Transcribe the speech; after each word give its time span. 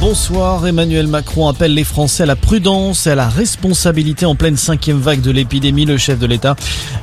Bonsoir, 0.00 0.64
Emmanuel 0.64 1.08
Macron 1.08 1.48
appelle 1.48 1.74
les 1.74 1.82
Français 1.82 2.22
à 2.22 2.26
la 2.26 2.36
prudence 2.36 3.08
et 3.08 3.10
à 3.10 3.14
la 3.16 3.28
responsabilité 3.28 4.26
en 4.26 4.36
pleine 4.36 4.56
cinquième 4.56 5.00
vague 5.00 5.20
de 5.22 5.32
l'épidémie. 5.32 5.86
Le 5.86 5.98
chef 5.98 6.20
de 6.20 6.26
l'État 6.26 6.54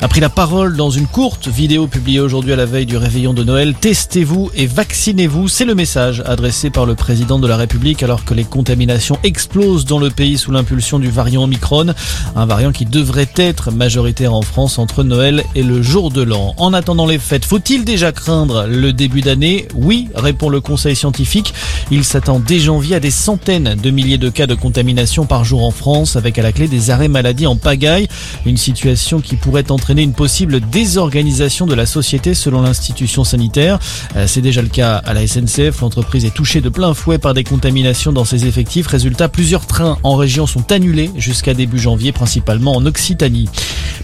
a 0.00 0.06
pris 0.06 0.20
la 0.20 0.28
parole 0.28 0.76
dans 0.76 0.90
une 0.90 1.08
courte 1.08 1.48
vidéo 1.48 1.88
publiée 1.88 2.20
aujourd'hui 2.20 2.52
à 2.52 2.56
la 2.56 2.66
veille 2.66 2.86
du 2.86 2.96
réveillon 2.96 3.34
de 3.34 3.42
Noël. 3.42 3.74
Testez-vous 3.74 4.52
et 4.54 4.66
vaccinez-vous, 4.66 5.48
c'est 5.48 5.64
le 5.64 5.74
message 5.74 6.22
adressé 6.24 6.70
par 6.70 6.86
le 6.86 6.94
président 6.94 7.40
de 7.40 7.48
la 7.48 7.56
République 7.56 8.04
alors 8.04 8.24
que 8.24 8.32
les 8.32 8.44
contaminations 8.44 9.18
explosent 9.24 9.86
dans 9.86 9.98
le 9.98 10.10
pays 10.10 10.38
sous 10.38 10.52
l'impulsion 10.52 11.00
du 11.00 11.10
variant 11.10 11.42
Omicron, 11.42 11.94
un 12.36 12.46
variant 12.46 12.70
qui 12.70 12.84
devrait 12.84 13.32
être 13.34 13.72
majoritaire 13.72 14.34
en 14.34 14.42
France 14.42 14.78
entre 14.78 15.02
Noël 15.02 15.42
et 15.56 15.64
le 15.64 15.82
jour 15.82 16.12
de 16.12 16.22
l'an. 16.22 16.54
En 16.58 16.72
attendant 16.72 17.06
les 17.06 17.18
fêtes, 17.18 17.44
faut-il 17.44 17.84
déjà 17.84 18.12
craindre 18.12 18.66
le 18.68 18.92
début 18.92 19.20
d'année? 19.20 19.66
Oui, 19.74 20.10
répond 20.14 20.48
le 20.48 20.60
conseil 20.60 20.94
scientifique. 20.94 21.54
Il 21.90 22.04
s'attend 22.04 22.38
dès 22.38 22.60
janvier 22.60 22.83
à 22.92 23.00
des 23.00 23.10
centaines 23.10 23.76
de 23.80 23.90
milliers 23.90 24.18
de 24.18 24.28
cas 24.28 24.46
de 24.46 24.54
contamination 24.54 25.24
par 25.24 25.44
jour 25.44 25.64
en 25.64 25.70
France, 25.70 26.16
avec 26.16 26.38
à 26.38 26.42
la 26.42 26.52
clé 26.52 26.68
des 26.68 26.90
arrêts 26.90 27.08
maladie 27.08 27.46
en 27.46 27.56
pagaille. 27.56 28.08
Une 28.44 28.56
situation 28.56 29.20
qui 29.20 29.36
pourrait 29.36 29.70
entraîner 29.70 30.02
une 30.02 30.12
possible 30.12 30.60
désorganisation 30.60 31.66
de 31.66 31.74
la 31.74 31.86
société 31.86 32.34
selon 32.34 32.60
l'institution 32.60 33.24
sanitaire. 33.24 33.78
Euh, 34.16 34.26
c'est 34.26 34.42
déjà 34.42 34.60
le 34.60 34.68
cas 34.68 34.96
à 34.96 35.14
la 35.14 35.26
SNCF. 35.26 35.80
L'entreprise 35.80 36.24
est 36.24 36.34
touchée 36.34 36.60
de 36.60 36.68
plein 36.68 36.92
fouet 36.92 37.18
par 37.18 37.32
des 37.32 37.44
contaminations 37.44 38.12
dans 38.12 38.24
ses 38.24 38.46
effectifs. 38.46 38.88
Résultat, 38.88 39.28
plusieurs 39.28 39.66
trains 39.66 39.96
en 40.02 40.16
région 40.16 40.46
sont 40.46 40.70
annulés 40.72 41.10
jusqu'à 41.16 41.54
début 41.54 41.78
janvier, 41.78 42.12
principalement 42.12 42.74
en 42.74 42.84
Occitanie. 42.84 43.48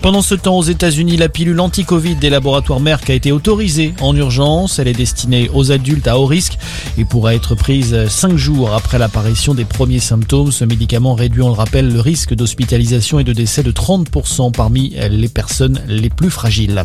Pendant 0.03 0.23
ce 0.23 0.35
temps, 0.35 0.57
aux 0.57 0.63
États-Unis, 0.63 1.19
la 1.19 1.29
pilule 1.29 1.61
anti-Covid 1.61 2.15
des 2.15 2.31
laboratoires 2.31 2.81
Merck 2.81 3.11
a 3.11 3.15
été 3.15 3.33
autorisée 3.33 3.93
en 4.01 4.17
urgence. 4.17 4.79
Elle 4.79 4.89
est 4.89 4.95
destinée 4.95 5.51
aux 5.53 5.73
adultes 5.73 6.09
à 6.09 6.19
haut 6.19 6.25
risque 6.25 6.57
et 6.97 7.05
pourra 7.05 7.35
être 7.35 7.55
prise 7.55 8.09
5 8.09 8.35
jours 8.35 8.73
après 8.73 8.99
l'apparition 8.99 9.53
des 9.53 9.67
premiers 9.67 9.99
symptômes. 9.99 10.53
Ce 10.53 10.65
médicament 10.65 11.15
réduit, 11.15 11.43
on 11.43 11.49
le 11.49 11.55
rappelle, 11.55 11.93
le 11.93 12.01
risque 12.01 12.35
d'hospitalisation 12.35 13.19
et 13.19 13.25
de 13.25 13.35
décès 13.35 13.63
de 13.63 13.73
30% 13.73 14.53
parmi 14.53 14.95
les 15.11 15.29
personnes 15.29 15.83
les 15.87 16.09
plus 16.09 16.31
fragiles. 16.31 16.83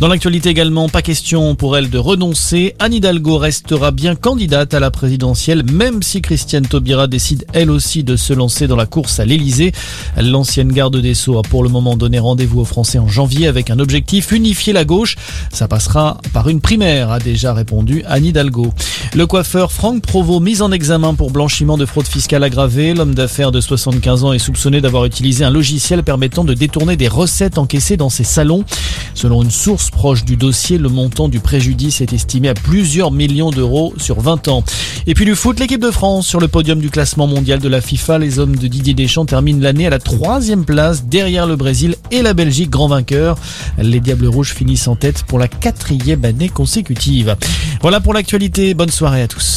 Dans 0.00 0.08
l'actualité 0.08 0.48
également, 0.48 0.88
pas 0.88 1.02
question 1.02 1.54
pour 1.54 1.76
elle 1.76 1.90
de 1.90 1.98
renoncer. 1.98 2.74
Anne 2.78 2.94
Hidalgo 2.94 3.36
restera 3.36 3.90
bien 3.90 4.14
candidate 4.14 4.72
à 4.72 4.80
la 4.80 4.90
présidentielle, 4.90 5.62
même 5.70 6.02
si 6.02 6.22
Christiane 6.22 6.66
Taubira 6.66 7.06
décide 7.06 7.44
elle 7.52 7.70
aussi 7.70 8.02
de 8.02 8.16
se 8.16 8.32
lancer 8.32 8.66
dans 8.66 8.76
la 8.76 8.86
course 8.86 9.20
à 9.20 9.26
l'Elysée. 9.26 9.72
L'ancienne 10.16 10.72
garde 10.72 10.96
des 10.96 11.14
Sceaux 11.14 11.38
a 11.38 11.42
pour 11.42 11.62
le 11.62 11.68
moment 11.68 11.98
donné 11.98 12.18
rendez-vous 12.40 12.60
aux 12.60 12.64
Français 12.64 12.98
en 12.98 13.06
janvier 13.06 13.48
avec 13.48 13.68
un 13.68 13.78
objectif, 13.78 14.32
unifier 14.32 14.72
la 14.72 14.86
gauche. 14.86 15.16
Ça 15.52 15.68
passera 15.68 16.16
par 16.32 16.48
une 16.48 16.62
primaire, 16.62 17.10
a 17.10 17.18
déjà 17.18 17.52
répondu 17.52 18.02
Anne 18.06 18.24
Hidalgo. 18.24 18.72
Le 19.14 19.26
coiffeur 19.26 19.72
Franck 19.72 20.00
Provost, 20.00 20.40
mis 20.40 20.62
en 20.62 20.72
examen 20.72 21.12
pour 21.12 21.32
blanchiment 21.32 21.76
de 21.76 21.84
fraude 21.84 22.06
fiscale 22.06 22.42
aggravée. 22.42 22.94
L'homme 22.94 23.14
d'affaires 23.14 23.52
de 23.52 23.60
75 23.60 24.24
ans 24.24 24.32
est 24.32 24.38
soupçonné 24.38 24.80
d'avoir 24.80 25.04
utilisé 25.04 25.44
un 25.44 25.50
logiciel 25.50 26.02
permettant 26.02 26.42
de 26.42 26.54
détourner 26.54 26.96
des 26.96 27.08
recettes 27.08 27.58
encaissées 27.58 27.98
dans 27.98 28.08
ses 28.08 28.24
salons. 28.24 28.64
Selon 29.14 29.42
une 29.42 29.50
source 29.50 29.90
proche 29.90 30.24
du 30.24 30.36
dossier, 30.36 30.78
le 30.78 30.88
montant 30.88 31.28
du 31.28 31.40
préjudice 31.40 32.00
est 32.00 32.12
estimé 32.12 32.48
à 32.48 32.54
plusieurs 32.54 33.10
millions 33.10 33.50
d'euros 33.50 33.92
sur 33.96 34.20
20 34.20 34.48
ans. 34.48 34.64
Et 35.06 35.14
puis 35.14 35.24
du 35.24 35.34
foot, 35.34 35.58
l'équipe 35.58 35.80
de 35.80 35.90
France 35.90 36.26
sur 36.26 36.40
le 36.40 36.48
podium 36.48 36.78
du 36.80 36.90
classement 36.90 37.26
mondial 37.26 37.58
de 37.58 37.68
la 37.68 37.80
FIFA. 37.80 38.18
Les 38.18 38.38
hommes 38.38 38.56
de 38.56 38.66
Didier 38.66 38.94
Deschamps 38.94 39.26
terminent 39.26 39.62
l'année 39.62 39.86
à 39.86 39.90
la 39.90 39.98
troisième 39.98 40.64
place 40.64 41.04
derrière 41.04 41.46
le 41.46 41.56
Brésil 41.56 41.96
et 42.10 42.22
la 42.22 42.34
Belgique, 42.34 42.70
grand 42.70 42.88
vainqueur. 42.88 43.36
Les 43.78 44.00
Diables 44.00 44.26
Rouges 44.26 44.54
finissent 44.54 44.88
en 44.88 44.96
tête 44.96 45.24
pour 45.24 45.38
la 45.38 45.48
quatrième 45.48 46.24
année 46.24 46.48
consécutive. 46.48 47.36
Voilà 47.82 48.00
pour 48.00 48.14
l'actualité. 48.14 48.74
Bonne 48.74 48.90
soirée 48.90 49.22
à 49.22 49.28
tous. 49.28 49.48